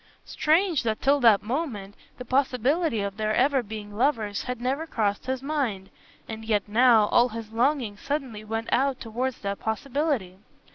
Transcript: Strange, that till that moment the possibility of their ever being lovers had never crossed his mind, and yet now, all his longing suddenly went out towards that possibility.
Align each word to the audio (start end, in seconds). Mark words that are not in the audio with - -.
Strange, 0.25 0.81
that 0.81 0.99
till 0.99 1.19
that 1.19 1.43
moment 1.43 1.93
the 2.17 2.25
possibility 2.25 3.01
of 3.01 3.17
their 3.17 3.35
ever 3.35 3.61
being 3.61 3.95
lovers 3.95 4.41
had 4.45 4.59
never 4.59 4.87
crossed 4.87 5.27
his 5.27 5.43
mind, 5.43 5.91
and 6.27 6.43
yet 6.43 6.67
now, 6.67 7.05
all 7.11 7.29
his 7.29 7.51
longing 7.51 7.95
suddenly 7.95 8.43
went 8.43 8.67
out 8.73 8.99
towards 8.99 9.37
that 9.41 9.59
possibility. 9.59 10.39